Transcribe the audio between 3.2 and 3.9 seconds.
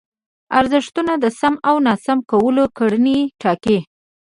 ټاکي.